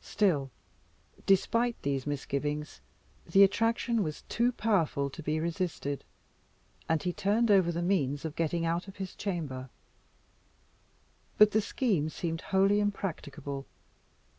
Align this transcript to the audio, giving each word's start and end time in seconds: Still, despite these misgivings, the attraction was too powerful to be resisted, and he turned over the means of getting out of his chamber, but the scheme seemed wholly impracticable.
Still, 0.00 0.50
despite 1.26 1.76
these 1.82 2.06
misgivings, 2.06 2.80
the 3.26 3.42
attraction 3.42 4.02
was 4.02 4.22
too 4.22 4.50
powerful 4.52 5.10
to 5.10 5.22
be 5.22 5.38
resisted, 5.38 6.02
and 6.88 7.02
he 7.02 7.12
turned 7.12 7.50
over 7.50 7.70
the 7.70 7.82
means 7.82 8.24
of 8.24 8.36
getting 8.36 8.64
out 8.64 8.88
of 8.88 8.96
his 8.96 9.14
chamber, 9.14 9.68
but 11.36 11.50
the 11.50 11.60
scheme 11.60 12.08
seemed 12.08 12.40
wholly 12.40 12.80
impracticable. 12.80 13.66